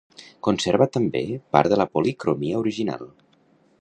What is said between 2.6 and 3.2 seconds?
original.